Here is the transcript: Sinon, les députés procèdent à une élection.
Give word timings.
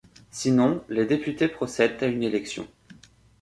Sinon, 0.31 0.83
les 0.89 1.05
députés 1.05 1.47
procèdent 1.47 2.01
à 2.01 2.07
une 2.07 2.23
élection. 2.23 2.67